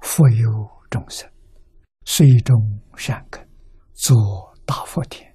[0.00, 0.48] 复有
[0.88, 1.30] 众生，
[2.04, 2.56] 虽种
[2.96, 3.48] 善根，
[3.92, 4.16] 作
[4.66, 5.34] 大福田，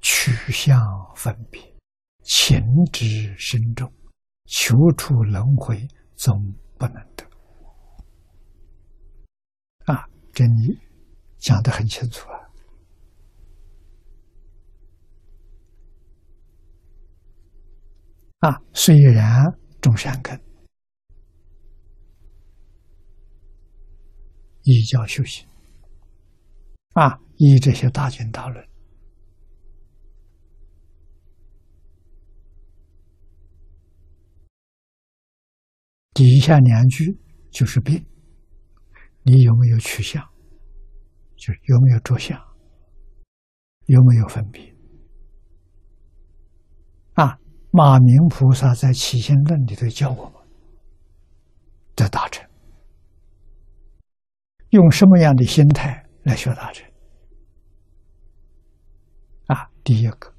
[0.00, 0.78] 取向
[1.14, 1.60] 分别，
[2.22, 2.60] 情
[2.92, 3.92] 执深重，
[4.46, 5.86] 求出轮回，
[6.16, 6.34] 总
[6.78, 7.24] 不能得。
[9.92, 10.78] 啊，这你
[11.38, 12.28] 讲的很清楚
[18.40, 18.50] 啊！
[18.50, 19.44] 啊，虽然
[19.80, 20.40] 种善根。
[24.64, 25.48] 依教修行，
[26.92, 28.68] 啊，依这些大经大论，
[36.14, 37.18] 底下两句
[37.50, 38.06] 就是病，
[39.24, 40.22] 你有没有取向？
[41.36, 42.38] 就是有没有着相？
[43.86, 44.72] 有没有分别？
[47.14, 47.36] 啊，
[47.72, 50.40] 马明菩萨在《起心论》里头教我们
[51.96, 52.48] 的大成。
[54.72, 56.90] 用什么样的心态来学大乘？
[59.48, 60.32] 啊，第一个，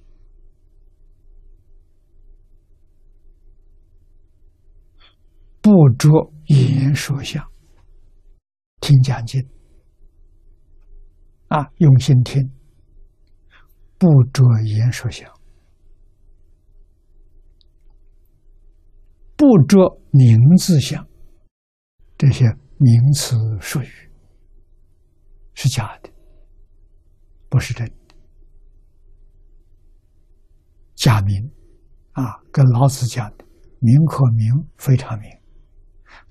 [5.61, 7.47] 不着言说相，
[8.81, 9.39] 听讲经，
[11.49, 12.41] 啊，用心听，
[13.99, 15.31] 不着言说相，
[19.37, 21.07] 不着名字相，
[22.17, 22.45] 这些
[22.79, 24.09] 名词术语。
[25.53, 26.09] 是假的，
[27.49, 27.93] 不是真的。
[30.95, 31.51] 假名
[32.13, 33.45] 啊，跟老子讲的
[33.79, 35.29] “名可名，非常名；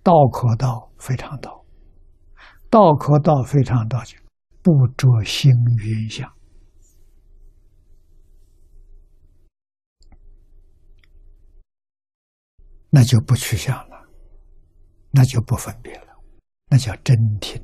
[0.02, 1.64] 道可道，非常道。
[2.70, 4.16] 道可道，非常道，就
[4.62, 6.32] 不着心缘相，
[12.88, 14.08] 那就不取相了，
[15.10, 16.16] 那就不分别了，
[16.70, 17.62] 那叫真听。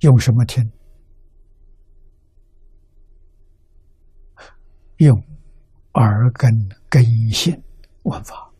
[0.00, 0.70] 用什么听？
[4.98, 5.16] 用
[5.94, 6.50] 耳根
[6.88, 7.62] 根性
[8.02, 8.52] 闻法，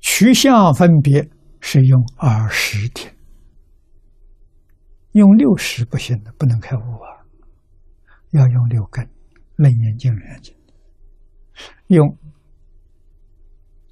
[0.00, 1.30] 取向分别
[1.60, 3.08] 是用耳识听，
[5.12, 7.22] 用六识不行的，不能开五啊，
[8.32, 9.08] 要用六根，
[9.54, 10.56] 楞严经里讲，
[11.86, 12.18] 用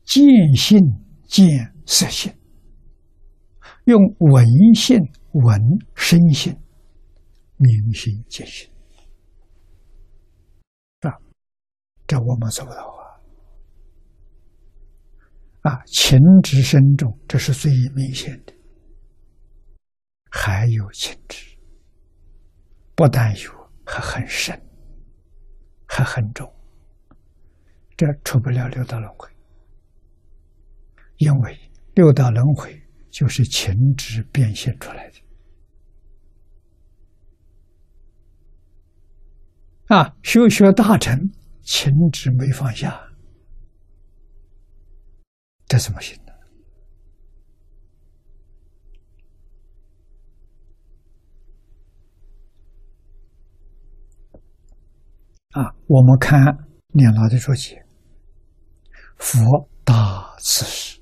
[0.05, 0.25] 见
[0.57, 0.81] 性
[1.29, 2.33] 见色性。
[3.85, 4.97] 用闻性
[5.33, 5.61] 闻
[5.97, 6.57] 声性，
[7.57, 8.71] 明心见性，
[11.01, 11.11] 啊，
[12.07, 12.79] 这我们做不到
[15.63, 15.73] 啊！
[15.73, 18.55] 啊，情执深重，这是最明显的。
[20.31, 21.59] 还有情执，
[22.95, 23.51] 不但有，
[23.85, 24.57] 还很深，
[25.89, 26.49] 还很重，
[27.97, 29.29] 这出不了六道轮回，
[31.17, 31.59] 因为
[31.95, 32.81] 六道轮回。
[33.13, 35.17] 就是情执变现出来的
[39.95, 40.17] 啊！
[40.23, 41.31] 修学大成，
[41.61, 43.13] 情执没放下，
[45.67, 46.33] 这怎么行呢？
[55.51, 55.75] 啊！
[55.87, 56.43] 我们看
[56.95, 57.85] 念老的注解，
[59.19, 60.99] 佛大慈事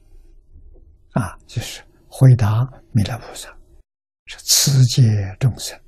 [1.13, 1.81] 啊，就是。
[2.21, 3.49] 回答弥勒菩萨
[4.29, 5.03] ：“是此界
[5.41, 5.81] 众生，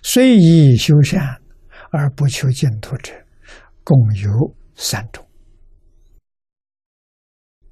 [0.00, 1.42] 虽已修善
[1.90, 3.12] 而不求净土者，
[3.82, 4.30] 共有
[4.76, 5.28] 三种。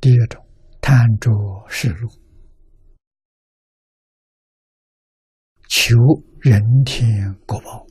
[0.00, 0.44] 第一种，
[0.80, 1.30] 贪着
[1.68, 2.08] 世禄，
[5.68, 5.94] 求
[6.40, 7.86] 人天果报，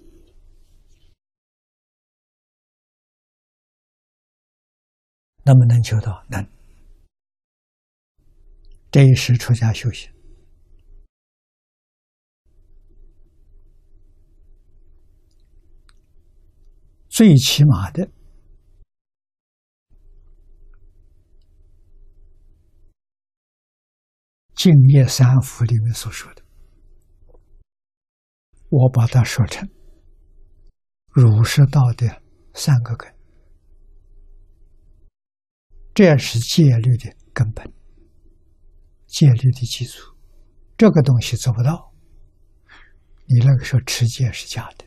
[5.45, 6.25] 能不能求到？
[6.29, 6.45] 能。”
[8.89, 10.11] 这一时出家修行，
[17.09, 18.07] 最起码的
[24.55, 26.43] 《净业三福》里面所说的，
[28.69, 29.69] 我把它说成
[31.09, 32.21] 儒释道的
[32.53, 33.13] 三个根，
[35.93, 37.76] 这是戒律的根本。
[39.07, 40.15] 戒律的基础，
[40.77, 41.93] 这个东西做不到。
[43.25, 44.85] 你那个时候持戒是假的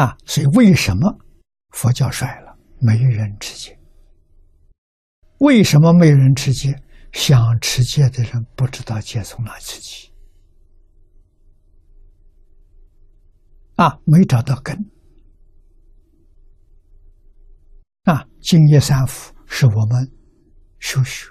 [0.00, 0.16] 啊！
[0.24, 1.18] 所以为什么
[1.70, 2.58] 佛教衰了？
[2.80, 3.78] 没人持戒。
[5.38, 6.82] 为什么没人持戒？
[7.12, 10.12] 想持戒的人不知道戒从哪持起
[13.76, 13.98] 啊！
[14.04, 14.76] 没找到根
[18.04, 18.28] 啊！
[18.40, 20.15] 净业三福是我们。
[20.86, 21.28] 修学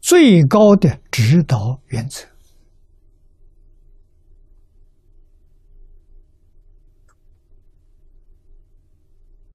[0.00, 2.24] 最高的指导原则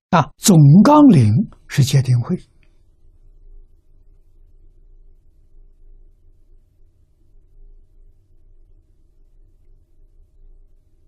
[0.09, 1.31] 啊，总纲领
[1.69, 2.37] 是戒定慧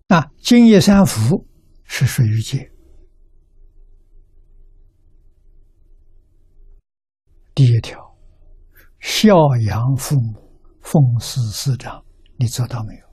[0.07, 1.45] 啊，净业三福
[1.83, 2.71] 是水于戒。
[7.59, 7.99] 第一条，
[9.01, 9.35] 孝
[9.67, 12.01] 养父母，奉事师长，
[12.37, 13.05] 你做到没有？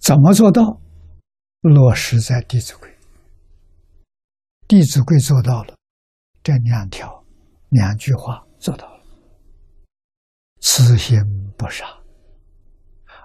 [0.00, 0.80] 怎么做到？
[1.60, 2.88] 落实在《弟子规》，
[4.66, 5.76] 《弟子规》做到了，
[6.42, 7.22] 这两条
[7.68, 9.04] 两句话做到了，
[10.60, 11.20] 慈心
[11.58, 11.84] 不杀，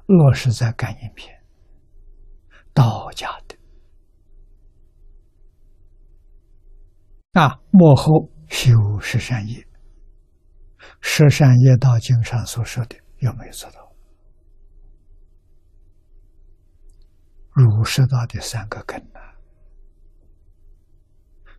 [0.07, 1.33] 落实在《感应篇》，
[2.73, 3.54] 道家的。
[7.35, 8.71] 啊，幕后修
[9.01, 9.67] 十善业，
[11.01, 13.93] 十善业道经上所说的有没有做到？
[17.51, 19.19] 儒释道的三个根呢？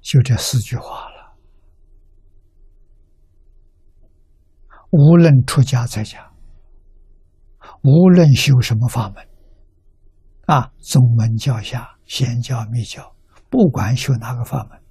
[0.00, 1.36] 就这四句话了。
[4.92, 6.32] 无论出家在家，
[7.82, 9.28] 无论修什么法门，
[10.46, 13.14] 啊，宗门教下、显教密教，
[13.50, 14.85] 不管修哪个法门。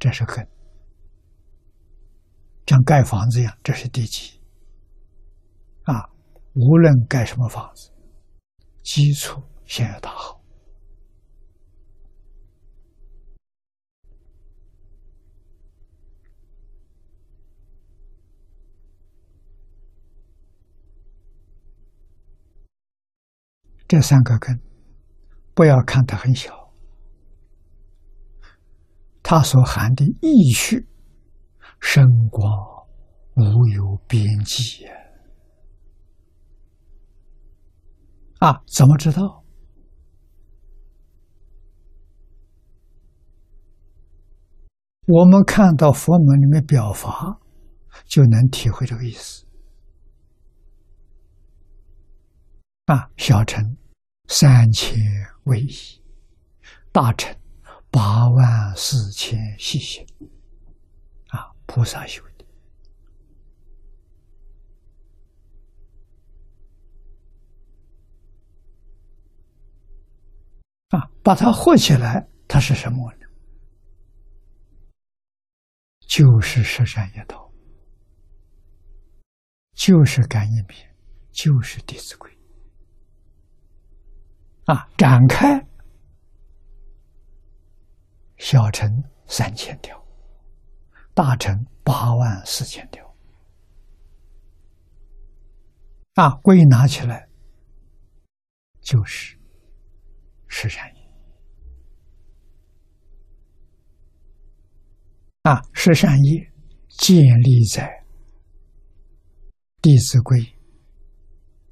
[0.00, 0.48] 这是根，
[2.66, 4.40] 像盖房子一样，这是地基。
[5.82, 6.08] 啊，
[6.54, 7.92] 无论盖什么房子，
[8.82, 10.40] 基础先要打好。
[23.86, 24.58] 这三个根，
[25.52, 26.59] 不要看它很小。
[29.32, 30.88] 它所含的意趣
[31.80, 32.42] 深广
[33.36, 34.84] 无有边际
[38.40, 38.60] 啊！
[38.66, 39.44] 怎么知道？
[45.06, 47.38] 我们看到佛门里面表法，
[48.06, 49.46] 就能体会这个意思。
[52.86, 53.76] 啊，小乘
[54.26, 54.98] 三千
[55.44, 55.70] 为一，
[56.90, 57.32] 大乘。
[57.90, 60.06] 八万四千细行
[61.28, 62.44] 啊，菩萨修的
[70.90, 73.26] 啊，把它合起来，它是什么呢？
[76.00, 77.52] 就是十善业道，
[79.74, 80.94] 就是感应篇，
[81.32, 82.30] 就是弟子规
[84.66, 85.69] 啊，展开。
[88.40, 88.90] 小乘
[89.26, 90.02] 三千条，
[91.12, 91.54] 大乘
[91.84, 93.14] 八万四千条，
[96.14, 97.28] 啊，归纳起来
[98.80, 99.38] 就是
[100.48, 101.10] 十善业。
[105.42, 106.50] 啊，十善业
[106.88, 107.86] 建立在
[109.82, 110.38] 《弟子规》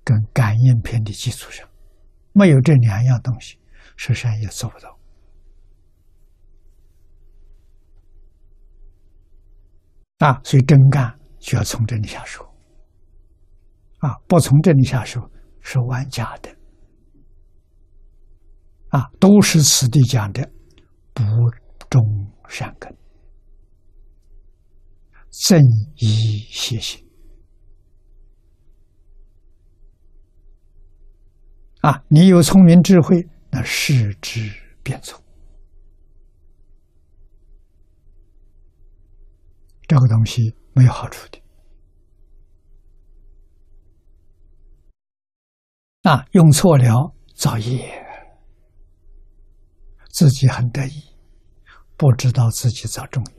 [0.05, 1.67] 跟《感应篇》的基础上，
[2.35, 3.59] 没有这两样东西，
[3.97, 4.98] 十善业做不到。
[10.19, 12.45] 啊，所以真干就要从这里下手，
[13.99, 15.21] 啊，不从这里下手
[15.61, 16.51] 是玩假的，
[18.89, 20.51] 啊，都是此地讲的
[21.15, 21.23] 不
[21.89, 22.03] 忠
[22.49, 22.93] 善根、
[25.31, 25.63] 正
[25.95, 27.01] 义邪行，
[31.83, 35.23] 啊，你有聪明智慧，那视之便聪。
[39.89, 41.43] 这个东西没有好处的，
[46.03, 47.91] 啊，用错了造业，
[50.11, 51.03] 自己很得意，
[51.97, 53.38] 不知道自己造重业。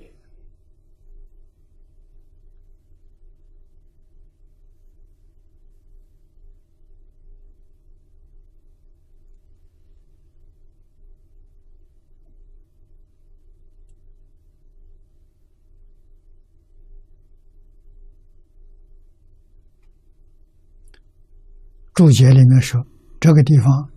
[22.00, 22.82] 注解里面说，
[23.20, 23.92] 这个地方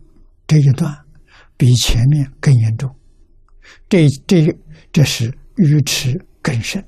[0.44, 0.92] 这一段
[1.56, 2.92] 比前面更严重，
[3.88, 4.58] 这这
[4.90, 6.84] 这是愚痴更深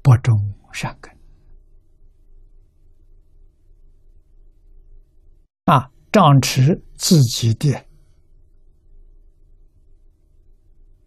[0.00, 0.32] 不忠
[0.72, 1.12] 善根。
[5.64, 5.90] 啊！
[6.12, 7.84] 仗持自己的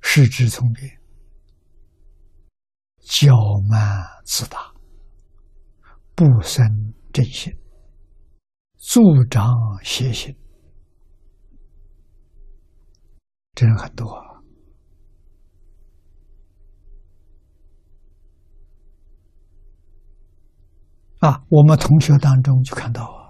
[0.02, 0.92] 失智聪明，
[3.00, 4.73] 骄慢自大，
[6.16, 7.52] 不生正心，
[8.78, 10.36] 助长邪心，
[13.54, 14.30] 这人很多啊！
[21.20, 23.23] 啊我们同学当中就看到啊。